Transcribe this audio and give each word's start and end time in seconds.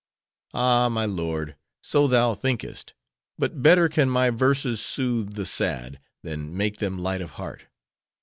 "Ah, 0.55 0.89
my 0.89 1.05
lord, 1.05 1.57
so 1.83 2.07
thou 2.07 2.33
thinkest. 2.33 2.95
But 3.37 3.61
better 3.61 3.87
can 3.87 4.09
my 4.09 4.31
verses 4.31 4.81
soothe 4.83 5.35
the 5.35 5.45
sad, 5.45 5.99
than 6.23 6.57
make 6.57 6.77
them 6.79 6.97
light 6.97 7.21
of 7.21 7.33
heart. 7.33 7.65